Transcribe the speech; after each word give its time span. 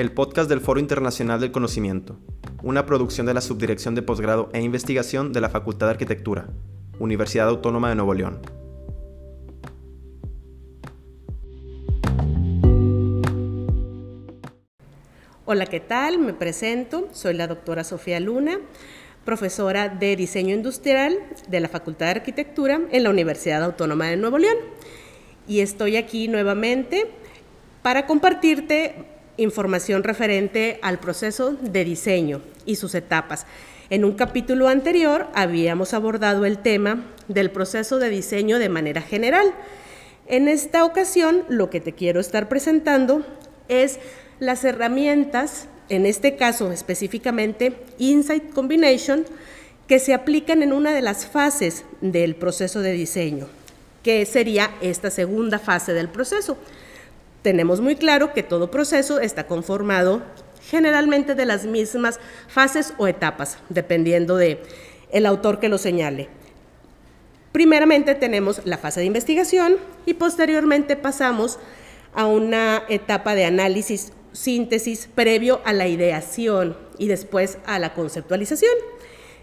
el 0.00 0.12
podcast 0.12 0.48
del 0.48 0.62
Foro 0.62 0.80
Internacional 0.80 1.40
del 1.40 1.52
Conocimiento, 1.52 2.16
una 2.62 2.86
producción 2.86 3.26
de 3.26 3.34
la 3.34 3.42
Subdirección 3.42 3.94
de 3.94 4.00
Posgrado 4.00 4.48
e 4.54 4.62
Investigación 4.62 5.34
de 5.34 5.42
la 5.42 5.50
Facultad 5.50 5.88
de 5.88 5.90
Arquitectura, 5.90 6.48
Universidad 6.98 7.48
Autónoma 7.48 7.90
de 7.90 7.96
Nuevo 7.96 8.14
León. 8.14 8.40
Hola, 15.44 15.66
¿qué 15.66 15.80
tal? 15.80 16.18
Me 16.18 16.32
presento, 16.32 17.08
soy 17.12 17.34
la 17.34 17.46
doctora 17.46 17.84
Sofía 17.84 18.20
Luna, 18.20 18.58
profesora 19.26 19.90
de 19.90 20.16
Diseño 20.16 20.54
Industrial 20.54 21.18
de 21.46 21.60
la 21.60 21.68
Facultad 21.68 22.06
de 22.06 22.12
Arquitectura 22.12 22.80
en 22.90 23.02
la 23.02 23.10
Universidad 23.10 23.62
Autónoma 23.62 24.06
de 24.06 24.16
Nuevo 24.16 24.38
León. 24.38 24.56
Y 25.46 25.60
estoy 25.60 25.98
aquí 25.98 26.26
nuevamente 26.26 27.10
para 27.82 28.06
compartirte 28.06 29.19
información 29.40 30.04
referente 30.04 30.78
al 30.82 31.00
proceso 31.00 31.52
de 31.52 31.84
diseño 31.84 32.42
y 32.66 32.76
sus 32.76 32.94
etapas. 32.94 33.46
En 33.88 34.04
un 34.04 34.12
capítulo 34.12 34.68
anterior 34.68 35.28
habíamos 35.34 35.94
abordado 35.94 36.44
el 36.44 36.58
tema 36.58 37.06
del 37.28 37.50
proceso 37.50 37.98
de 37.98 38.10
diseño 38.10 38.58
de 38.58 38.68
manera 38.68 39.02
general. 39.02 39.52
En 40.26 40.46
esta 40.46 40.84
ocasión 40.84 41.44
lo 41.48 41.70
que 41.70 41.80
te 41.80 41.92
quiero 41.92 42.20
estar 42.20 42.48
presentando 42.48 43.24
es 43.68 43.98
las 44.38 44.64
herramientas, 44.64 45.66
en 45.88 46.06
este 46.06 46.36
caso 46.36 46.70
específicamente 46.70 47.76
Insight 47.98 48.52
Combination, 48.52 49.24
que 49.88 49.98
se 49.98 50.14
aplican 50.14 50.62
en 50.62 50.72
una 50.72 50.92
de 50.92 51.02
las 51.02 51.26
fases 51.26 51.84
del 52.00 52.36
proceso 52.36 52.80
de 52.80 52.92
diseño, 52.92 53.48
que 54.04 54.24
sería 54.24 54.70
esta 54.82 55.10
segunda 55.10 55.58
fase 55.58 55.94
del 55.94 56.08
proceso 56.08 56.56
tenemos 57.42 57.80
muy 57.80 57.96
claro 57.96 58.32
que 58.32 58.42
todo 58.42 58.70
proceso 58.70 59.20
está 59.20 59.46
conformado 59.46 60.22
generalmente 60.62 61.34
de 61.34 61.46
las 61.46 61.64
mismas 61.64 62.20
fases 62.48 62.94
o 62.98 63.06
etapas, 63.06 63.58
dependiendo 63.68 64.36
de 64.36 64.62
el 65.10 65.26
autor 65.26 65.58
que 65.58 65.68
lo 65.68 65.78
señale. 65.78 66.28
Primeramente 67.52 68.14
tenemos 68.14 68.60
la 68.64 68.78
fase 68.78 69.00
de 69.00 69.06
investigación 69.06 69.76
y 70.06 70.14
posteriormente 70.14 70.96
pasamos 70.96 71.58
a 72.14 72.26
una 72.26 72.84
etapa 72.88 73.34
de 73.34 73.44
análisis, 73.44 74.12
síntesis 74.32 75.08
previo 75.12 75.60
a 75.64 75.72
la 75.72 75.88
ideación 75.88 76.76
y 76.98 77.08
después 77.08 77.58
a 77.66 77.78
la 77.78 77.94
conceptualización. 77.94 78.72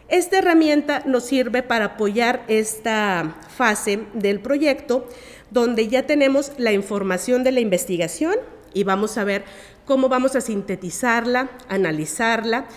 Esta 0.07 0.37
herramienta 0.37 1.03
nos 1.05 1.25
sirve 1.25 1.63
para 1.63 1.85
apoyar 1.85 2.45
esta 2.47 3.35
fase 3.57 4.05
del 4.13 4.39
proyecto 4.39 5.05
donde 5.51 5.87
ya 5.87 6.05
tenemos 6.05 6.51
la 6.57 6.73
información 6.73 7.43
de 7.43 7.51
la 7.51 7.59
investigación 7.59 8.35
y 8.73 8.83
vamos 8.83 9.17
a 9.17 9.23
ver 9.23 9.43
cómo 9.85 10.09
vamos 10.09 10.35
a 10.35 10.41
sintetizarla, 10.41 11.49
analizarla 11.69 12.67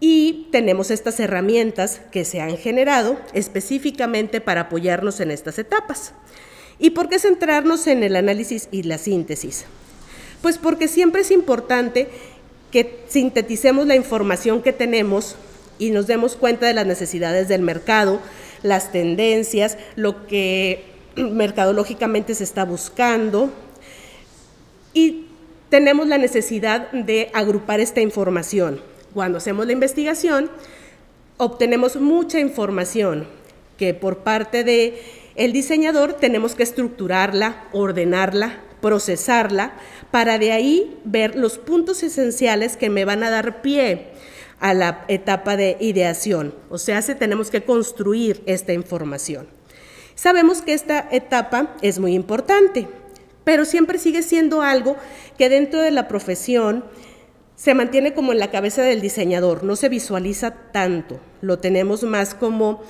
y 0.00 0.48
tenemos 0.50 0.90
estas 0.90 1.20
herramientas 1.20 2.00
que 2.10 2.24
se 2.24 2.40
han 2.40 2.56
generado 2.56 3.16
específicamente 3.32 4.40
para 4.40 4.62
apoyarnos 4.62 5.20
en 5.20 5.30
estas 5.30 5.60
etapas. 5.60 6.12
¿Y 6.80 6.90
por 6.90 7.08
qué 7.08 7.20
centrarnos 7.20 7.86
en 7.86 8.02
el 8.02 8.16
análisis 8.16 8.68
y 8.72 8.82
la 8.82 8.98
síntesis? 8.98 9.64
Pues 10.42 10.58
porque 10.58 10.88
siempre 10.88 11.22
es 11.22 11.30
importante 11.30 12.08
que 12.72 13.04
sinteticemos 13.06 13.86
la 13.86 13.94
información 13.94 14.62
que 14.62 14.72
tenemos 14.72 15.36
y 15.78 15.90
nos 15.90 16.08
demos 16.08 16.34
cuenta 16.34 16.66
de 16.66 16.74
las 16.74 16.86
necesidades 16.86 17.46
del 17.46 17.62
mercado, 17.62 18.20
las 18.64 18.90
tendencias, 18.90 19.78
lo 19.94 20.26
que 20.26 20.91
mercadológicamente 21.16 22.34
se 22.34 22.44
está 22.44 22.64
buscando 22.64 23.50
y 24.94 25.26
tenemos 25.68 26.06
la 26.06 26.18
necesidad 26.18 26.90
de 26.92 27.30
agrupar 27.32 27.80
esta 27.80 28.00
información. 28.00 28.80
Cuando 29.14 29.38
hacemos 29.38 29.66
la 29.66 29.72
investigación, 29.72 30.50
obtenemos 31.38 31.96
mucha 31.96 32.38
información 32.40 33.26
que 33.78 33.94
por 33.94 34.18
parte 34.18 34.64
de 34.64 35.02
el 35.34 35.52
diseñador 35.52 36.14
tenemos 36.14 36.54
que 36.54 36.62
estructurarla, 36.62 37.64
ordenarla, 37.72 38.60
procesarla, 38.82 39.72
para 40.10 40.38
de 40.38 40.52
ahí 40.52 40.98
ver 41.04 41.36
los 41.36 41.56
puntos 41.56 42.02
esenciales 42.02 42.76
que 42.76 42.90
me 42.90 43.06
van 43.06 43.22
a 43.22 43.30
dar 43.30 43.62
pie 43.62 44.08
a 44.60 44.74
la 44.74 45.04
etapa 45.08 45.56
de 45.56 45.76
ideación. 45.80 46.54
O 46.68 46.78
sea, 46.78 47.00
si 47.00 47.14
tenemos 47.14 47.50
que 47.50 47.62
construir 47.62 48.42
esta 48.46 48.72
información. 48.72 49.46
Sabemos 50.14 50.62
que 50.62 50.72
esta 50.72 51.08
etapa 51.10 51.74
es 51.82 51.98
muy 51.98 52.14
importante, 52.14 52.88
pero 53.44 53.64
siempre 53.64 53.98
sigue 53.98 54.22
siendo 54.22 54.62
algo 54.62 54.96
que 55.38 55.48
dentro 55.48 55.80
de 55.80 55.90
la 55.90 56.08
profesión 56.08 56.84
se 57.56 57.74
mantiene 57.74 58.14
como 58.14 58.32
en 58.32 58.38
la 58.38 58.50
cabeza 58.50 58.82
del 58.82 59.00
diseñador, 59.00 59.64
no 59.64 59.76
se 59.76 59.88
visualiza 59.88 60.54
tanto, 60.72 61.20
lo 61.40 61.58
tenemos 61.58 62.02
más 62.02 62.34
como 62.34 62.82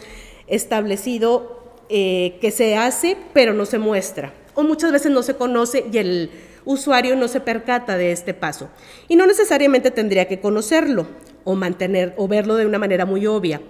establecido 0.47 1.77
eh, 1.89 2.39
que 2.41 2.51
se 2.51 2.77
hace, 2.77 3.17
pero 3.33 3.53
no 3.53 3.67
se 3.67 3.79
muestra, 3.79 4.33
o 4.55 4.63
muchas 4.63 4.93
veces 4.93 5.13
no 5.13 5.23
se 5.23 5.35
conoce 5.35 5.85
y 5.93 5.99
el 5.99 6.31
usuario 6.65 7.17
no 7.17 7.29
se 7.29 7.41
percata 7.41 7.97
de 7.97 8.13
este 8.13 8.35
paso. 8.35 8.69
Y 9.09 9.17
no 9.17 9.27
necesariamente 9.27 9.91
tendría 9.91 10.27
que 10.27 10.41
conocerlo 10.41 11.07
o 11.45 11.55
mantener 11.55 12.15
o 12.17 12.29
verlo 12.29 12.57
de 12.57 12.67
una 12.67 12.79
manera 12.79 13.05
muy 13.05 13.27
obvia 13.27 13.61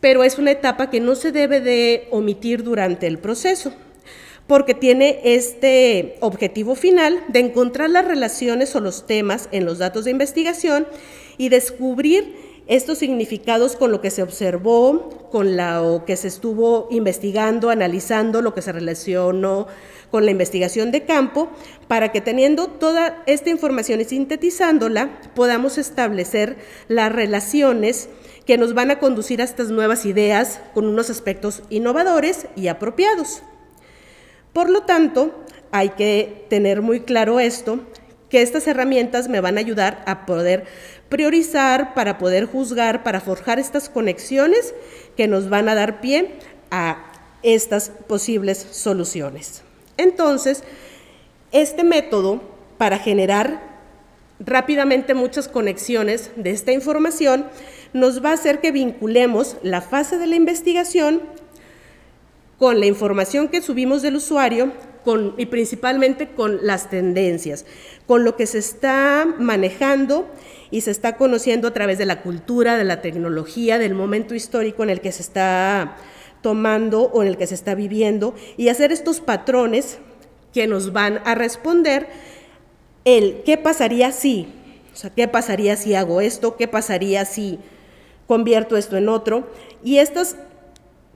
pero 0.00 0.24
es 0.24 0.38
una 0.38 0.50
etapa 0.50 0.90
que 0.90 1.00
no 1.00 1.14
se 1.14 1.32
debe 1.32 1.60
de 1.60 2.08
omitir 2.10 2.62
durante 2.62 3.06
el 3.06 3.18
proceso, 3.18 3.72
porque 4.46 4.74
tiene 4.74 5.20
este 5.24 6.16
objetivo 6.20 6.74
final 6.74 7.20
de 7.28 7.40
encontrar 7.40 7.90
las 7.90 8.04
relaciones 8.04 8.74
o 8.76 8.80
los 8.80 9.06
temas 9.06 9.48
en 9.52 9.64
los 9.64 9.78
datos 9.78 10.04
de 10.04 10.12
investigación 10.12 10.86
y 11.38 11.48
descubrir 11.48 12.34
estos 12.66 12.98
significados 12.98 13.76
con 13.76 13.92
lo 13.92 14.00
que 14.00 14.10
se 14.10 14.22
observó, 14.22 15.28
con 15.30 15.56
lo 15.56 16.04
que 16.04 16.16
se 16.16 16.28
estuvo 16.28 16.88
investigando, 16.90 17.70
analizando, 17.70 18.42
lo 18.42 18.54
que 18.54 18.62
se 18.62 18.72
relacionó 18.72 19.68
con 20.10 20.24
la 20.24 20.30
investigación 20.32 20.90
de 20.90 21.04
campo, 21.04 21.48
para 21.88 22.10
que 22.10 22.20
teniendo 22.20 22.68
toda 22.68 23.22
esta 23.26 23.50
información 23.50 24.00
y 24.00 24.04
sintetizándola, 24.04 25.20
podamos 25.34 25.78
establecer 25.78 26.56
las 26.88 27.12
relaciones 27.12 28.08
que 28.46 28.56
nos 28.56 28.74
van 28.74 28.90
a 28.90 28.98
conducir 28.98 29.40
a 29.40 29.44
estas 29.44 29.70
nuevas 29.70 30.06
ideas 30.06 30.60
con 30.72 30.86
unos 30.86 31.10
aspectos 31.10 31.62
innovadores 31.68 32.46
y 32.54 32.68
apropiados. 32.68 33.42
Por 34.52 34.70
lo 34.70 34.82
tanto, 34.82 35.34
hay 35.72 35.90
que 35.90 36.46
tener 36.48 36.80
muy 36.80 37.00
claro 37.00 37.40
esto, 37.40 37.80
que 38.30 38.42
estas 38.42 38.66
herramientas 38.66 39.28
me 39.28 39.40
van 39.40 39.56
a 39.56 39.60
ayudar 39.60 40.02
a 40.06 40.26
poder 40.26 40.64
priorizar, 41.08 41.94
para 41.94 42.18
poder 42.18 42.46
juzgar, 42.46 43.02
para 43.02 43.20
forjar 43.20 43.58
estas 43.58 43.88
conexiones 43.88 44.74
que 45.16 45.28
nos 45.28 45.48
van 45.48 45.68
a 45.68 45.74
dar 45.74 46.00
pie 46.00 46.30
a 46.70 47.12
estas 47.42 47.90
posibles 48.08 48.58
soluciones. 48.70 49.62
Entonces, 49.96 50.64
este 51.52 51.84
método 51.84 52.42
para 52.78 52.98
generar 52.98 53.76
rápidamente 54.40 55.14
muchas 55.14 55.48
conexiones 55.48 56.30
de 56.36 56.50
esta 56.50 56.72
información 56.72 57.46
nos 57.96 58.24
va 58.24 58.30
a 58.30 58.34
hacer 58.34 58.60
que 58.60 58.72
vinculemos 58.72 59.56
la 59.62 59.80
fase 59.80 60.18
de 60.18 60.26
la 60.26 60.36
investigación 60.36 61.22
con 62.58 62.80
la 62.80 62.86
información 62.86 63.48
que 63.48 63.62
subimos 63.62 64.02
del 64.02 64.16
usuario 64.16 64.72
con, 65.04 65.34
y 65.38 65.46
principalmente 65.46 66.28
con 66.28 66.66
las 66.66 66.90
tendencias, 66.90 67.64
con 68.06 68.24
lo 68.24 68.36
que 68.36 68.46
se 68.46 68.58
está 68.58 69.26
manejando 69.38 70.28
y 70.70 70.82
se 70.82 70.90
está 70.90 71.16
conociendo 71.16 71.68
a 71.68 71.72
través 71.72 71.98
de 71.98 72.06
la 72.06 72.22
cultura, 72.22 72.76
de 72.76 72.84
la 72.84 73.00
tecnología, 73.00 73.78
del 73.78 73.94
momento 73.94 74.34
histórico 74.34 74.82
en 74.82 74.90
el 74.90 75.00
que 75.00 75.12
se 75.12 75.22
está 75.22 75.96
tomando 76.42 77.02
o 77.02 77.22
en 77.22 77.28
el 77.28 77.36
que 77.36 77.46
se 77.46 77.54
está 77.54 77.74
viviendo 77.74 78.34
y 78.56 78.68
hacer 78.68 78.92
estos 78.92 79.20
patrones 79.20 79.98
que 80.52 80.66
nos 80.66 80.92
van 80.92 81.20
a 81.24 81.34
responder 81.34 82.08
el 83.04 83.42
qué 83.44 83.56
pasaría 83.56 84.10
si, 84.12 84.48
o 84.92 84.96
sea, 84.96 85.10
qué 85.10 85.28
pasaría 85.28 85.76
si 85.76 85.94
hago 85.94 86.20
esto, 86.20 86.56
qué 86.56 86.66
pasaría 86.66 87.24
si 87.24 87.60
convierto 88.26 88.76
esto 88.76 88.96
en 88.96 89.08
otro. 89.08 89.50
Y 89.82 89.98
estos 89.98 90.36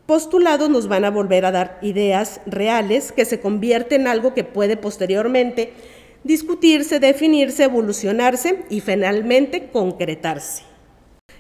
postulados 0.07 0.71
nos 0.71 0.89
van 0.89 1.05
a 1.05 1.11
volver 1.11 1.45
a 1.45 1.53
dar 1.53 1.79
ideas 1.83 2.41
reales 2.47 3.13
que 3.13 3.25
se 3.25 3.41
convierten 3.41 4.03
en 4.03 4.09
algo 4.09 4.35
que 4.35 4.45
puede 4.45 4.77
posteriormente 4.77 5.73
discutirse, 6.25 7.01
definirse, 7.01 7.65
evolucionarse 7.65 8.65
y 8.69 8.81
finalmente 8.81 9.69
concretarse. 9.73 10.65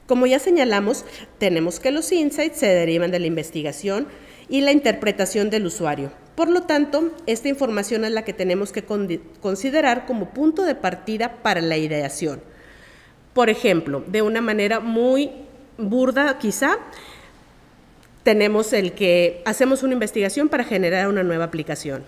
Como 0.06 0.26
ya 0.26 0.38
señalamos, 0.38 1.04
tenemos 1.38 1.78
que 1.78 1.92
los 1.92 2.10
insights 2.10 2.58
se 2.58 2.66
derivan 2.66 3.10
de 3.10 3.20
la 3.20 3.26
investigación 3.26 4.08
y 4.48 4.60
la 4.62 4.72
interpretación 4.72 5.50
del 5.50 5.66
usuario. 5.66 6.10
Por 6.34 6.48
lo 6.48 6.62
tanto, 6.62 7.12
esta 7.26 7.48
información 7.48 8.04
es 8.04 8.10
la 8.12 8.24
que 8.24 8.32
tenemos 8.32 8.72
que 8.72 8.84
considerar 8.84 10.06
como 10.06 10.30
punto 10.30 10.64
de 10.64 10.74
partida 10.74 11.42
para 11.42 11.60
la 11.60 11.76
ideación. 11.76 12.40
Por 13.34 13.50
ejemplo, 13.50 14.02
de 14.06 14.22
una 14.22 14.40
manera 14.40 14.80
muy 14.80 15.30
burda 15.88 16.38
quizá, 16.38 16.78
tenemos 18.22 18.72
el 18.72 18.92
que 18.92 19.42
hacemos 19.46 19.82
una 19.82 19.94
investigación 19.94 20.48
para 20.48 20.64
generar 20.64 21.08
una 21.08 21.22
nueva 21.22 21.44
aplicación. 21.44 22.04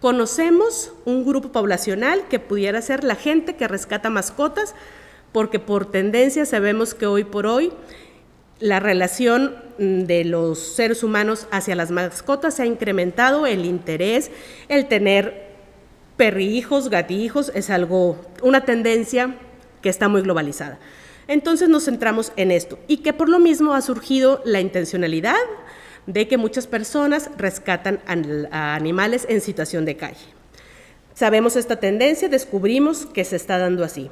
Conocemos 0.00 0.92
un 1.04 1.24
grupo 1.24 1.50
poblacional 1.52 2.28
que 2.28 2.38
pudiera 2.38 2.80
ser 2.82 3.02
la 3.02 3.16
gente 3.16 3.56
que 3.56 3.66
rescata 3.66 4.10
mascotas, 4.10 4.74
porque 5.32 5.58
por 5.58 5.90
tendencia 5.90 6.46
sabemos 6.46 6.94
que 6.94 7.06
hoy 7.06 7.24
por 7.24 7.46
hoy 7.46 7.72
la 8.60 8.80
relación 8.80 9.54
mm, 9.78 10.02
de 10.02 10.24
los 10.24 10.58
seres 10.58 11.02
humanos 11.02 11.46
hacia 11.50 11.74
las 11.74 11.90
mascotas 11.90 12.54
se 12.54 12.62
ha 12.62 12.66
incrementado, 12.66 13.46
el 13.46 13.64
interés, 13.64 14.30
el 14.68 14.86
tener 14.86 15.46
perrijos, 16.16 16.88
gatijos, 16.88 17.50
es 17.54 17.68
algo, 17.70 18.16
una 18.42 18.64
tendencia 18.64 19.34
que 19.82 19.88
está 19.88 20.08
muy 20.08 20.22
globalizada. 20.22 20.78
Entonces 21.28 21.68
nos 21.68 21.84
centramos 21.84 22.32
en 22.36 22.50
esto 22.50 22.78
y 22.86 22.98
que 22.98 23.12
por 23.12 23.28
lo 23.28 23.38
mismo 23.38 23.74
ha 23.74 23.82
surgido 23.82 24.40
la 24.44 24.60
intencionalidad 24.60 25.36
de 26.06 26.28
que 26.28 26.36
muchas 26.36 26.66
personas 26.66 27.30
rescatan 27.36 28.00
a 28.50 28.74
animales 28.74 29.26
en 29.28 29.40
situación 29.40 29.84
de 29.84 29.96
calle. 29.96 30.24
Sabemos 31.14 31.56
esta 31.56 31.76
tendencia, 31.76 32.28
descubrimos 32.28 33.06
que 33.06 33.24
se 33.24 33.36
está 33.36 33.58
dando 33.58 33.82
así. 33.84 34.10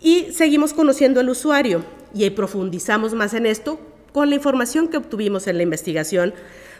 Y 0.00 0.32
seguimos 0.32 0.74
conociendo 0.74 1.20
al 1.20 1.30
usuario 1.30 1.84
y 2.12 2.28
profundizamos 2.30 3.14
más 3.14 3.34
en 3.34 3.46
esto 3.46 3.80
con 4.12 4.28
la 4.28 4.36
información 4.36 4.88
que 4.88 4.96
obtuvimos 4.96 5.46
en 5.46 5.56
la 5.56 5.62
investigación, 5.62 6.34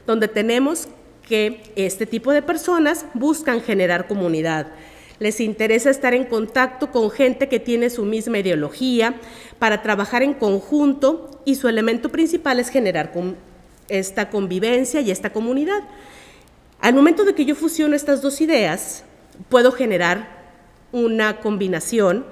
donde 0.07 0.29
tenemos 0.29 0.89
que 1.27 1.63
este 1.77 2.07
tipo 2.07 2.33
de 2.33 2.43
personas 2.43 3.07
buscan 3.15 3.61
generar 3.61 4.07
comunidad. 4.07 4.73
Les 5.19 5.41
interesa 5.41 5.91
estar 5.91 6.15
en 6.15 6.25
contacto 6.25 6.93
con 6.93 7.11
gente 7.11 7.49
que 7.49 7.59
tiene 7.59 7.91
su 7.91 8.05
misma 8.05 8.39
ideología 8.39 9.15
para 9.59 9.83
trabajar 9.83 10.23
en 10.23 10.35
conjunto 10.35 11.43
y 11.45 11.57
su 11.57 11.69
elemento 11.69 12.09
principal 12.09 12.61
es 12.61 12.69
generar 12.69 13.13
esta 13.89 14.31
convivencia 14.31 15.01
y 15.01 15.11
esta 15.11 15.31
comunidad. 15.31 15.83
Al 16.81 16.95
momento 16.95 17.25
de 17.25 17.35
que 17.35 17.45
yo 17.45 17.57
fusiono 17.57 17.97
estas 17.97 18.23
dos 18.23 18.41
ideas, 18.41 19.05
puedo 19.49 19.73
generar 19.73 20.39
una 20.93 21.41
combinación 21.41 22.25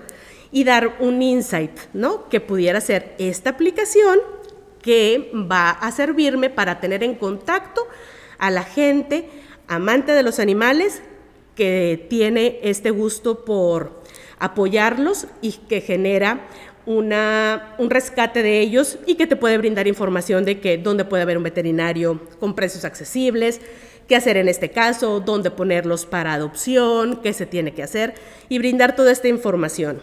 y 0.53 0.65
dar 0.65 0.97
un 1.01 1.21
insight, 1.23 1.73
¿no? 1.93 2.29
Que 2.29 2.41
pudiera 2.41 2.81
ser 2.81 3.15
esta 3.19 3.51
aplicación 3.51 4.21
que 4.81 5.33
va 5.35 5.71
a 5.71 5.91
servirme 5.91 6.51
para 6.51 6.79
tener 6.79 7.03
en 7.03 7.17
contacto 7.17 7.83
a 8.39 8.53
la 8.53 8.63
gente 8.63 9.29
amante 9.67 10.13
de 10.13 10.23
los 10.23 10.39
animales 10.39 11.03
que 11.57 12.07
tiene 12.09 12.61
este 12.63 12.91
gusto 12.91 13.45
por 13.45 14.03
apoyarlos 14.39 15.27
y 15.41 15.53
que 15.53 15.81
genera 15.81 16.47
una, 16.85 17.75
un 17.79 17.91
rescate 17.91 18.43
de 18.43 18.61
ellos 18.61 18.99
y 19.07 19.17
que 19.17 19.27
te 19.27 19.35
puede 19.35 19.59
brindar 19.59 19.89
información 19.89 20.45
de 20.45 20.61
que 20.61 20.79
dónde 20.79 21.05
puede 21.05 21.25
haber 21.25 21.37
un 21.37 21.43
veterinario 21.43 22.21
con 22.39 22.55
precios 22.55 22.85
accesibles, 22.85 23.61
qué 24.07 24.15
hacer 24.15 24.37
en 24.37 24.49
este 24.49 24.71
caso, 24.71 25.19
dónde 25.19 25.51
ponerlos 25.51 26.07
para 26.07 26.35
adopción, 26.35 27.21
qué 27.23 27.33
se 27.33 27.47
tiene 27.47 27.75
que 27.75 27.83
hacer 27.83 28.15
y 28.49 28.59
brindar 28.59 28.95
toda 28.95 29.11
esta 29.11 29.27
información. 29.27 30.01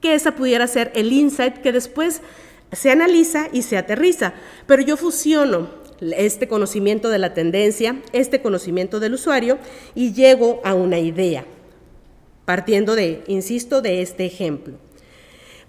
Que 0.00 0.14
esa 0.14 0.36
pudiera 0.36 0.66
ser 0.68 0.92
el 0.94 1.12
insight 1.12 1.56
que 1.58 1.72
después 1.72 2.22
se 2.70 2.90
analiza 2.90 3.48
y 3.52 3.62
se 3.62 3.76
aterriza, 3.76 4.34
pero 4.66 4.82
yo 4.82 4.96
fusiono 4.96 5.81
este 6.16 6.48
conocimiento 6.48 7.08
de 7.10 7.18
la 7.18 7.34
tendencia, 7.34 8.00
este 8.12 8.42
conocimiento 8.42 9.00
del 9.00 9.14
usuario 9.14 9.58
y 9.94 10.12
llego 10.12 10.60
a 10.64 10.74
una 10.74 10.98
idea, 10.98 11.44
partiendo 12.44 12.94
de, 12.94 13.22
insisto, 13.26 13.82
de 13.82 14.02
este 14.02 14.26
ejemplo. 14.26 14.74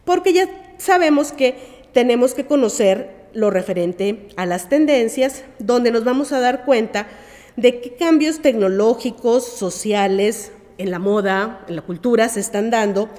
Porque 0.06 0.34
ya 0.34 0.50
sabemos 0.78 1.32
que 1.32 1.56
tenemos 1.94 2.34
que 2.34 2.46
conocer 2.46 3.24
lo 3.34 3.50
referente 3.50 4.28
a 4.36 4.46
las 4.46 4.70
tendencias, 4.70 5.44
donde 5.60 5.92
nos 5.92 6.04
vamos 6.04 6.32
a 6.32 6.40
dar 6.40 6.66
cuenta 6.66 7.08
de 7.56 7.82
qué 7.82 7.96
cambios 7.96 8.42
tecnológicos, 8.42 9.46
sociales, 9.46 10.52
en 10.78 10.92
la 10.92 11.00
moda, 11.00 11.64
en 11.68 11.76
la 11.76 11.82
cultura 11.82 12.30
se 12.30 12.40
están 12.40 12.70
dando 12.70 13.10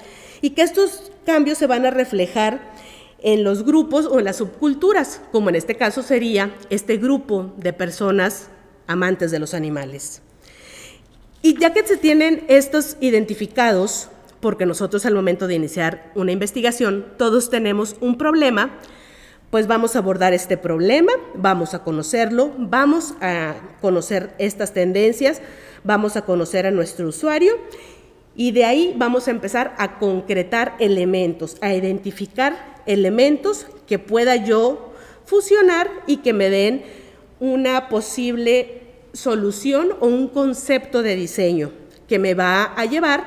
y 0.41 0.51
que 0.51 0.61
estos 0.61 1.11
cambios 1.25 1.57
se 1.57 1.67
van 1.67 1.85
a 1.85 1.91
reflejar 1.91 2.74
en 3.19 3.43
los 3.43 3.63
grupos 3.63 4.05
o 4.05 4.19
en 4.19 4.25
las 4.25 4.37
subculturas, 4.37 5.21
como 5.31 5.49
en 5.49 5.55
este 5.55 5.75
caso 5.75 6.03
sería 6.03 6.55
este 6.69 6.97
grupo 6.97 7.53
de 7.57 7.73
personas 7.73 8.49
amantes 8.87 9.31
de 9.31 9.39
los 9.39 9.53
animales. 9.53 10.21
Y 11.41 11.57
ya 11.59 11.73
que 11.73 11.85
se 11.85 11.97
tienen 11.97 12.43
estos 12.47 12.97
identificados, 13.01 14.09
porque 14.39 14.65
nosotros 14.65 15.05
al 15.05 15.15
momento 15.15 15.47
de 15.47 15.55
iniciar 15.55 16.11
una 16.15 16.31
investigación 16.31 17.05
todos 17.17 17.49
tenemos 17.49 17.95
un 17.99 18.17
problema, 18.17 18.79
pues 19.49 19.67
vamos 19.67 19.95
a 19.95 19.99
abordar 19.99 20.33
este 20.33 20.57
problema, 20.57 21.11
vamos 21.35 21.73
a 21.73 21.83
conocerlo, 21.83 22.51
vamos 22.57 23.13
a 23.21 23.55
conocer 23.79 24.33
estas 24.37 24.73
tendencias, 24.73 25.41
vamos 25.83 26.17
a 26.17 26.23
conocer 26.23 26.65
a 26.65 26.71
nuestro 26.71 27.07
usuario 27.07 27.53
y 28.35 28.51
de 28.51 28.65
ahí 28.65 28.93
vamos 28.97 29.27
a 29.27 29.31
empezar 29.31 29.75
a 29.77 29.97
concretar 29.97 30.75
elementos, 30.79 31.57
a 31.61 31.73
identificar 31.73 32.75
elementos 32.85 33.65
que 33.87 33.99
pueda 33.99 34.35
yo 34.35 34.93
fusionar 35.25 35.89
y 36.05 36.17
que 36.17 36.33
me 36.33 36.49
den 36.49 36.83
una 37.39 37.89
posible 37.89 38.81
solución 39.13 39.89
o 39.99 40.07
un 40.07 40.27
concepto 40.27 41.01
de 41.01 41.15
diseño 41.15 41.71
que 42.07 42.19
me 42.19 42.33
va 42.33 42.65
a 42.75 42.85
llevar 42.85 43.25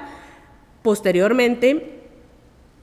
posteriormente 0.82 2.00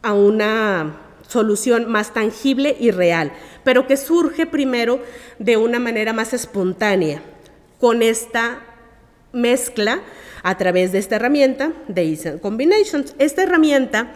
a 0.01 0.13
una 0.13 1.01
solución 1.27 1.89
más 1.89 2.13
tangible 2.13 2.75
y 2.79 2.91
real, 2.91 3.31
pero 3.63 3.87
que 3.87 3.97
surge 3.97 4.45
primero 4.45 4.99
de 5.39 5.57
una 5.57 5.79
manera 5.79 6.13
más 6.13 6.33
espontánea, 6.33 7.21
con 7.79 8.01
esta 8.01 8.61
mezcla 9.35 10.01
a 10.41 10.57
través 10.57 10.91
de 10.91 10.99
esta 10.99 11.17
herramienta 11.17 11.73
de 11.87 12.03
Easy 12.09 12.39
Combinations. 12.41 13.15
Esta 13.19 13.43
herramienta 13.43 14.13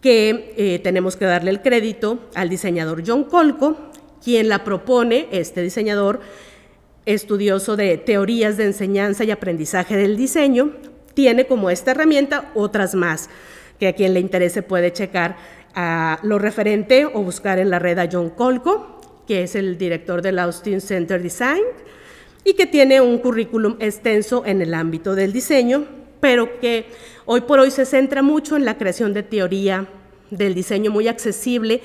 que 0.00 0.54
eh, 0.56 0.78
tenemos 0.78 1.16
que 1.16 1.26
darle 1.26 1.50
el 1.50 1.60
crédito 1.60 2.30
al 2.34 2.48
diseñador 2.48 3.02
John 3.06 3.24
Colco, 3.24 3.76
quien 4.24 4.48
la 4.48 4.64
propone, 4.64 5.28
este 5.30 5.62
diseñador 5.62 6.20
estudioso 7.06 7.76
de 7.76 7.98
teorías 7.98 8.56
de 8.56 8.64
enseñanza 8.64 9.24
y 9.24 9.30
aprendizaje 9.30 9.96
del 9.96 10.16
diseño, 10.16 10.72
tiene 11.14 11.46
como 11.46 11.70
esta 11.70 11.90
herramienta 11.90 12.50
otras 12.54 12.94
más, 12.94 13.28
que 13.78 13.88
a 13.88 13.94
quien 13.94 14.14
le 14.14 14.20
interese 14.20 14.62
puede 14.62 14.92
checar 14.92 15.36
a 15.74 16.18
lo 16.22 16.38
referente 16.38 17.06
o 17.06 17.22
buscar 17.22 17.58
en 17.58 17.70
la 17.70 17.78
red 17.78 17.98
a 17.98 18.08
John 18.10 18.30
Colco, 18.30 19.00
que 19.26 19.42
es 19.42 19.54
el 19.54 19.78
director 19.78 20.22
del 20.22 20.38
Austin 20.38 20.80
Center 20.80 21.22
Design 21.22 21.62
y 22.44 22.54
que 22.54 22.66
tiene 22.66 23.00
un 23.00 23.18
currículum 23.18 23.76
extenso 23.80 24.44
en 24.46 24.62
el 24.62 24.74
ámbito 24.74 25.14
del 25.14 25.32
diseño, 25.32 25.86
pero 26.20 26.60
que 26.60 26.86
hoy 27.26 27.42
por 27.42 27.58
hoy 27.58 27.70
se 27.70 27.86
centra 27.86 28.22
mucho 28.22 28.56
en 28.56 28.64
la 28.64 28.78
creación 28.78 29.14
de 29.14 29.22
teoría 29.22 29.88
del 30.30 30.54
diseño 30.54 30.90
muy 30.90 31.08
accesible 31.08 31.82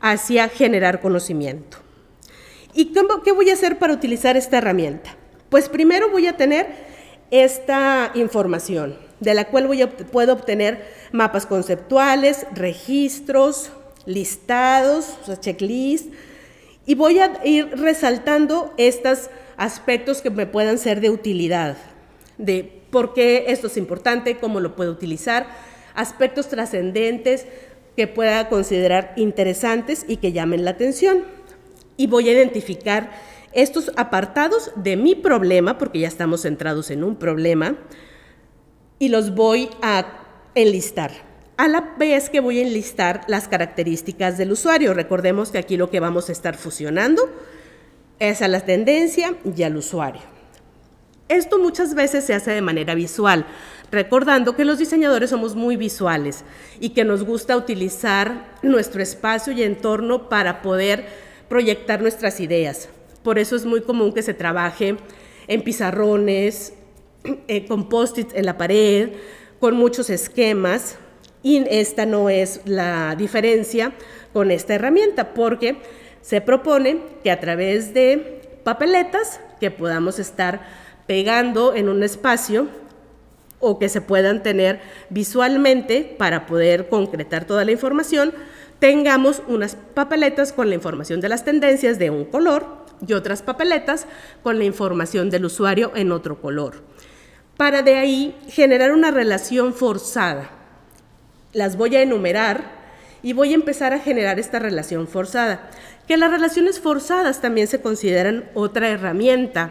hacia 0.00 0.48
generar 0.48 1.00
conocimiento. 1.00 1.78
¿Y 2.74 2.92
qué 3.24 3.32
voy 3.32 3.50
a 3.50 3.54
hacer 3.54 3.78
para 3.78 3.92
utilizar 3.92 4.36
esta 4.36 4.58
herramienta? 4.58 5.16
Pues 5.48 5.68
primero 5.68 6.10
voy 6.10 6.26
a 6.26 6.36
tener 6.36 6.66
esta 7.30 8.12
información, 8.14 8.96
de 9.20 9.34
la 9.34 9.48
cual 9.48 9.66
voy 9.66 9.82
a, 9.82 9.90
puedo 9.90 10.32
obtener 10.32 10.84
mapas 11.12 11.46
conceptuales, 11.46 12.46
registros, 12.54 13.70
listados, 14.06 15.16
o 15.22 15.26
sea, 15.26 15.40
checklist, 15.40 16.12
y 16.86 16.94
voy 16.94 17.18
a 17.18 17.40
ir 17.44 17.68
resaltando 17.76 18.72
estos 18.78 19.28
aspectos 19.58 20.22
que 20.22 20.30
me 20.30 20.46
puedan 20.46 20.78
ser 20.78 21.02
de 21.02 21.10
utilidad, 21.10 21.76
de 22.38 22.82
por 22.90 23.12
qué 23.12 23.46
esto 23.48 23.66
es 23.66 23.76
importante, 23.76 24.38
cómo 24.38 24.60
lo 24.60 24.74
puedo 24.74 24.92
utilizar, 24.92 25.46
aspectos 25.94 26.48
trascendentes 26.48 27.44
que 27.96 28.06
pueda 28.06 28.48
considerar 28.48 29.12
interesantes 29.16 30.06
y 30.08 30.18
que 30.18 30.32
llamen 30.32 30.64
la 30.64 30.70
atención. 30.70 31.24
Y 31.96 32.06
voy 32.06 32.28
a 32.28 32.32
identificar 32.32 33.10
estos 33.52 33.90
apartados 33.96 34.70
de 34.76 34.96
mi 34.96 35.16
problema, 35.16 35.76
porque 35.76 35.98
ya 35.98 36.08
estamos 36.08 36.42
centrados 36.42 36.92
en 36.92 37.02
un 37.02 37.16
problema, 37.16 37.76
y 39.00 39.08
los 39.08 39.34
voy 39.34 39.68
a 39.82 40.06
enlistar. 40.54 41.10
A 41.56 41.66
la 41.66 41.96
vez 41.98 42.30
que 42.30 42.38
voy 42.38 42.60
a 42.60 42.62
enlistar 42.62 43.22
las 43.26 43.48
características 43.48 44.38
del 44.38 44.52
usuario. 44.52 44.94
Recordemos 44.94 45.50
que 45.50 45.58
aquí 45.58 45.76
lo 45.76 45.90
que 45.90 45.98
vamos 45.98 46.28
a 46.28 46.32
estar 46.32 46.56
fusionando 46.56 47.28
es 48.18 48.42
a 48.42 48.48
la 48.48 48.60
tendencia 48.60 49.34
y 49.56 49.62
al 49.62 49.76
usuario. 49.76 50.22
Esto 51.28 51.58
muchas 51.58 51.94
veces 51.94 52.24
se 52.24 52.32
hace 52.32 52.52
de 52.52 52.62
manera 52.62 52.94
visual, 52.94 53.44
recordando 53.90 54.56
que 54.56 54.64
los 54.64 54.78
diseñadores 54.78 55.30
somos 55.30 55.54
muy 55.54 55.76
visuales 55.76 56.44
y 56.80 56.90
que 56.90 57.04
nos 57.04 57.22
gusta 57.22 57.56
utilizar 57.56 58.56
nuestro 58.62 59.02
espacio 59.02 59.52
y 59.52 59.62
entorno 59.62 60.28
para 60.30 60.62
poder 60.62 61.06
proyectar 61.48 62.00
nuestras 62.00 62.40
ideas. 62.40 62.88
Por 63.22 63.38
eso 63.38 63.56
es 63.56 63.66
muy 63.66 63.82
común 63.82 64.12
que 64.12 64.22
se 64.22 64.32
trabaje 64.32 64.96
en 65.48 65.62
pizarrones, 65.62 66.72
eh, 67.48 67.66
con 67.66 67.88
post-its 67.88 68.34
en 68.34 68.46
la 68.46 68.56
pared, 68.56 69.10
con 69.60 69.76
muchos 69.76 70.08
esquemas. 70.08 70.96
Y 71.42 71.64
esta 71.68 72.04
no 72.06 72.30
es 72.30 72.62
la 72.64 73.14
diferencia 73.16 73.92
con 74.32 74.50
esta 74.50 74.74
herramienta, 74.74 75.34
porque 75.34 75.76
se 76.22 76.40
propone 76.40 77.00
que 77.22 77.30
a 77.30 77.40
través 77.40 77.94
de 77.94 78.60
papeletas 78.64 79.40
que 79.60 79.70
podamos 79.70 80.18
estar 80.18 80.60
pegando 81.06 81.74
en 81.74 81.88
un 81.88 82.02
espacio 82.02 82.68
o 83.60 83.78
que 83.78 83.88
se 83.88 84.00
puedan 84.00 84.42
tener 84.42 84.80
visualmente 85.10 86.14
para 86.18 86.46
poder 86.46 86.88
concretar 86.88 87.44
toda 87.44 87.64
la 87.64 87.72
información, 87.72 88.32
tengamos 88.78 89.42
unas 89.48 89.76
papeletas 89.94 90.52
con 90.52 90.68
la 90.68 90.74
información 90.74 91.20
de 91.20 91.28
las 91.28 91.44
tendencias 91.44 91.98
de 91.98 92.10
un 92.10 92.24
color 92.24 92.66
y 93.06 93.12
otras 93.12 93.42
papeletas 93.42 94.06
con 94.42 94.58
la 94.58 94.64
información 94.64 95.30
del 95.30 95.46
usuario 95.46 95.92
en 95.94 96.12
otro 96.12 96.40
color. 96.40 96.82
Para 97.56 97.82
de 97.82 97.96
ahí 97.96 98.36
generar 98.48 98.92
una 98.92 99.10
relación 99.10 99.74
forzada. 99.74 100.50
Las 101.52 101.76
voy 101.76 101.96
a 101.96 102.02
enumerar 102.02 102.77
y 103.28 103.34
voy 103.34 103.52
a 103.52 103.56
empezar 103.56 103.92
a 103.92 103.98
generar 103.98 104.38
esta 104.38 104.58
relación 104.58 105.06
forzada. 105.06 105.68
Que 106.06 106.16
las 106.16 106.30
relaciones 106.30 106.80
forzadas 106.80 107.42
también 107.42 107.66
se 107.66 107.82
consideran 107.82 108.48
otra 108.54 108.88
herramienta 108.88 109.70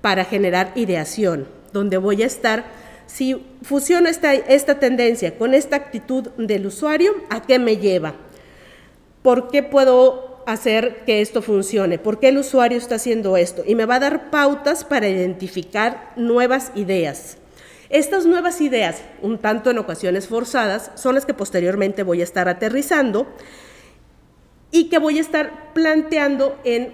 para 0.00 0.24
generar 0.24 0.72
ideación, 0.74 1.46
donde 1.74 1.98
voy 1.98 2.22
a 2.22 2.26
estar 2.26 2.64
si 3.06 3.44
fusiono 3.60 4.08
esta, 4.08 4.32
esta 4.32 4.78
tendencia 4.78 5.36
con 5.36 5.52
esta 5.52 5.76
actitud 5.76 6.28
del 6.38 6.64
usuario, 6.64 7.12
¿a 7.28 7.42
qué 7.42 7.58
me 7.58 7.76
lleva? 7.76 8.14
¿Por 9.20 9.50
qué 9.50 9.62
puedo 9.62 10.42
hacer 10.46 11.04
que 11.04 11.20
esto 11.20 11.42
funcione? 11.42 11.98
¿Por 11.98 12.18
qué 12.18 12.28
el 12.28 12.38
usuario 12.38 12.78
está 12.78 12.94
haciendo 12.94 13.36
esto? 13.36 13.64
Y 13.66 13.74
me 13.74 13.84
va 13.84 13.96
a 13.96 14.00
dar 14.00 14.30
pautas 14.30 14.84
para 14.84 15.08
identificar 15.08 16.14
nuevas 16.16 16.72
ideas. 16.74 17.36
Estas 17.90 18.26
nuevas 18.26 18.60
ideas, 18.60 19.02
un 19.22 19.38
tanto 19.38 19.70
en 19.70 19.78
ocasiones 19.78 20.28
forzadas, 20.28 20.90
son 20.94 21.14
las 21.14 21.24
que 21.24 21.32
posteriormente 21.32 22.02
voy 22.02 22.20
a 22.20 22.24
estar 22.24 22.48
aterrizando 22.48 23.26
y 24.70 24.90
que 24.90 24.98
voy 24.98 25.18
a 25.18 25.22
estar 25.22 25.72
planteando 25.72 26.58
en 26.64 26.92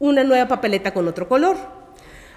una 0.00 0.24
nueva 0.24 0.48
papeleta 0.48 0.92
con 0.92 1.06
otro 1.06 1.28
color. 1.28 1.56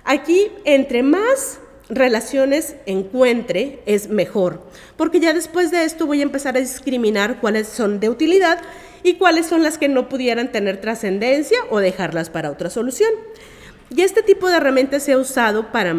Aquí, 0.03 0.51
entre 0.63 1.01
más 1.01 1.59
relaciones 1.89 2.75
encuentre 2.85 3.81
es 3.85 4.09
mejor, 4.09 4.61
porque 4.95 5.19
ya 5.19 5.33
después 5.33 5.71
de 5.71 5.83
esto 5.83 6.05
voy 6.05 6.19
a 6.21 6.23
empezar 6.23 6.55
a 6.55 6.61
discriminar 6.61 7.39
cuáles 7.41 7.67
son 7.67 8.00
de 8.00 8.09
utilidad 8.09 8.59
y 9.03 9.15
cuáles 9.15 9.47
son 9.47 9.63
las 9.63 9.77
que 9.77 9.89
no 9.89 10.07
pudieran 10.07 10.51
tener 10.51 10.79
trascendencia 10.79 11.57
o 11.71 11.79
dejarlas 11.79 12.29
para 12.29 12.51
otra 12.51 12.69
solución. 12.69 13.09
Y 13.89 14.03
este 14.03 14.21
tipo 14.21 14.47
de 14.47 14.57
herramientas 14.57 15.03
se 15.03 15.13
ha 15.13 15.17
usado 15.17 15.71
para 15.71 15.95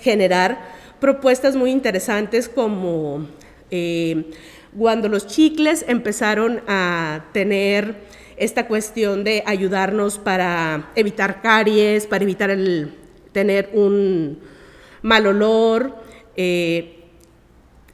generar 0.00 0.81
propuestas 1.02 1.56
muy 1.56 1.72
interesantes 1.72 2.48
como 2.48 3.26
eh, 3.72 4.30
cuando 4.78 5.08
los 5.08 5.26
chicles 5.26 5.84
empezaron 5.88 6.62
a 6.68 7.24
tener 7.32 7.96
esta 8.36 8.68
cuestión 8.68 9.24
de 9.24 9.42
ayudarnos 9.44 10.18
para 10.18 10.92
evitar 10.94 11.42
caries, 11.42 12.06
para 12.06 12.22
evitar 12.22 12.56
tener 13.32 13.70
un, 13.72 14.38
mal 15.02 15.26
olor 15.26 15.96
eh, 16.36 17.00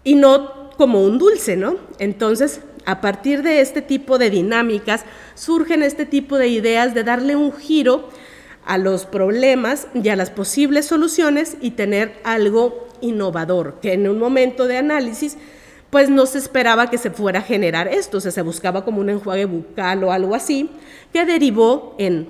y 0.05 0.15
no 0.15 0.69
como 0.77 1.03
un 1.03 1.17
dulce, 1.17 1.57
¿no? 1.57 1.77
Entonces, 1.99 2.61
a 2.85 3.01
partir 3.01 3.43
de 3.43 3.63
este 3.63 3.81
tipo 3.81 4.19
de 4.19 4.29
dinámicas, 4.29 5.07
surgen 5.35 5.83
este 5.83 6.05
tipo 6.05 6.37
de 6.37 6.49
ideas 6.49 6.93
de 6.93 7.05
darle 7.05 7.37
un 7.37 7.55
giro 7.55 8.11
a 8.69 8.79
los 8.79 9.07
problemas 9.07 9.89
y 9.95 10.11
a 10.11 10.17
las 10.17 10.31
posibles 10.31 10.87
soluciones 10.87 11.57
y 11.61 11.73
tener 11.73 12.21
algo 12.23 12.87
innovador, 13.01 13.81
que 13.81 13.95
en 13.95 14.07
un 14.07 14.19
momento 14.19 14.67
de 14.67 14.77
análisis 14.77 15.37
pues 15.91 16.11
no 16.11 16.27
se 16.27 16.37
esperaba 16.37 16.91
que 16.91 16.99
se 16.99 17.11
fuera 17.11 17.39
a 17.39 17.43
generar 17.43 17.89
esto, 17.89 18.19
o 18.19 18.21
sea, 18.21 18.31
se 18.31 18.43
buscaba 18.43 18.85
como 18.85 19.01
un 19.01 19.09
enjuague 19.09 19.47
bucal 19.47 20.05
o 20.05 20.13
algo 20.13 20.35
así, 20.35 20.69
que 21.15 21.25
derivó 21.25 21.95
en 21.99 22.29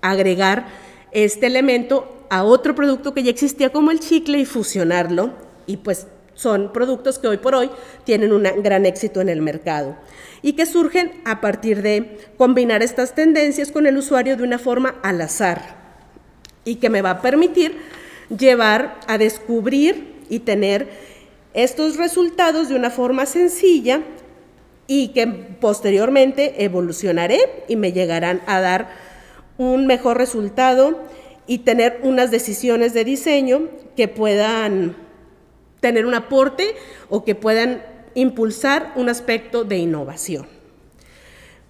agregar 0.00 0.66
este 1.12 1.46
elemento 1.46 2.24
a 2.30 2.42
otro 2.42 2.74
producto 2.74 3.12
que 3.12 3.22
ya 3.22 3.30
existía 3.30 3.70
como 3.70 3.90
el 3.90 4.00
chicle 4.00 4.38
y 4.38 4.46
fusionarlo. 4.46 5.32
Y 5.66 5.76
pues 5.76 6.06
son 6.36 6.72
productos 6.72 7.18
que 7.18 7.26
hoy 7.26 7.38
por 7.38 7.54
hoy 7.54 7.70
tienen 8.04 8.32
un 8.32 8.44
gran 8.62 8.86
éxito 8.86 9.20
en 9.20 9.28
el 9.28 9.42
mercado 9.42 9.96
y 10.42 10.52
que 10.52 10.66
surgen 10.66 11.10
a 11.24 11.40
partir 11.40 11.82
de 11.82 12.18
combinar 12.36 12.82
estas 12.82 13.14
tendencias 13.14 13.72
con 13.72 13.86
el 13.86 13.96
usuario 13.96 14.36
de 14.36 14.44
una 14.44 14.58
forma 14.58 14.94
al 15.02 15.20
azar 15.20 15.76
y 16.64 16.76
que 16.76 16.90
me 16.90 17.02
va 17.02 17.10
a 17.10 17.22
permitir 17.22 17.76
llevar 18.28 19.00
a 19.08 19.18
descubrir 19.18 20.14
y 20.28 20.40
tener 20.40 20.88
estos 21.54 21.96
resultados 21.96 22.68
de 22.68 22.76
una 22.76 22.90
forma 22.90 23.24
sencilla 23.24 24.02
y 24.86 25.08
que 25.08 25.26
posteriormente 25.26 26.64
evolucionaré 26.64 27.64
y 27.66 27.76
me 27.76 27.92
llegarán 27.92 28.42
a 28.46 28.60
dar 28.60 28.90
un 29.56 29.86
mejor 29.86 30.18
resultado 30.18 31.00
y 31.46 31.58
tener 31.58 32.00
unas 32.02 32.30
decisiones 32.30 32.92
de 32.92 33.04
diseño 33.04 33.68
que 33.96 34.08
puedan 34.08 35.05
tener 35.80 36.06
un 36.06 36.14
aporte 36.14 36.74
o 37.08 37.24
que 37.24 37.34
puedan 37.34 37.82
impulsar 38.14 38.92
un 38.96 39.08
aspecto 39.08 39.64
de 39.64 39.76
innovación. 39.76 40.46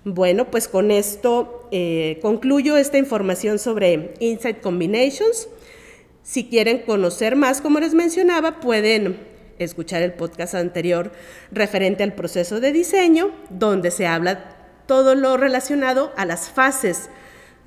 Bueno, 0.04 0.50
pues 0.50 0.68
con 0.68 0.92
esto 0.92 1.68
eh, 1.72 2.20
concluyo 2.22 2.76
esta 2.76 2.96
información 2.96 3.58
sobre 3.58 4.14
Insight 4.20 4.60
Combinations. 4.60 5.48
Si 6.22 6.48
quieren 6.48 6.82
conocer 6.82 7.34
más, 7.34 7.60
como 7.60 7.80
les 7.80 7.92
mencionaba, 7.92 8.60
pueden 8.60 9.18
escuchar 9.58 10.02
el 10.02 10.12
podcast 10.12 10.54
anterior 10.54 11.10
referente 11.50 12.02
al 12.02 12.14
proceso 12.14 12.60
de 12.60 12.72
diseño, 12.72 13.32
donde 13.50 13.90
se 13.90 14.06
habla 14.06 14.56
todo 14.86 15.14
lo 15.16 15.36
relacionado 15.36 16.12
a 16.16 16.24
las 16.24 16.50
fases 16.50 17.10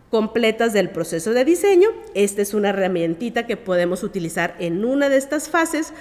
completas 0.09 0.73
del 0.73 0.89
proceso 0.89 1.33
de 1.33 1.45
diseño. 1.45 1.89
Esta 2.15 2.41
es 2.41 2.53
una 2.53 2.69
herramientita 2.69 3.45
que 3.47 3.57
podemos 3.57 4.03
utilizar 4.03 4.55
en 4.59 4.85
una 4.85 5.09
de 5.09 5.17
estas 5.17 5.49
fases 5.49 5.93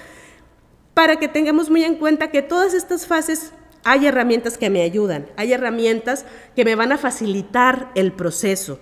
para 0.93 1.17
que 1.17 1.27
tengamos 1.27 1.69
muy 1.69 1.83
en 1.83 1.95
cuenta 1.95 2.31
que 2.31 2.41
todas 2.41 2.73
estas 2.73 3.07
fases 3.07 3.53
hay 3.83 4.07
herramientas 4.07 4.57
que 4.57 4.69
me 4.69 4.81
ayudan, 4.81 5.27
hay 5.37 5.53
herramientas 5.53 6.25
que 6.55 6.65
me 6.65 6.75
van 6.75 6.91
a 6.91 6.97
facilitar 6.97 7.91
el 7.95 8.11
proceso 8.11 8.79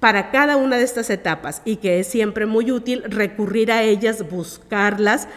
para 0.00 0.30
cada 0.30 0.56
una 0.56 0.76
de 0.76 0.84
estas 0.84 1.10
etapas 1.10 1.60
y 1.64 1.76
que 1.76 2.00
es 2.00 2.06
siempre 2.06 2.46
muy 2.46 2.70
útil 2.70 3.02
recurrir 3.04 3.72
a 3.72 3.82
ellas, 3.82 4.28
buscarlas, 4.30 5.28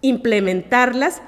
implementarlas 0.00 1.22